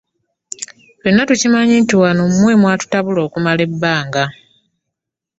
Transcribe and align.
Ffenna 0.97 1.23
tukimanyi 1.29 1.75
nti 1.81 1.95
wano 2.01 2.21
mmwe 2.31 2.53
mwatutabula 2.61 3.19
okumala 3.27 3.61
ebbanga. 3.67 4.23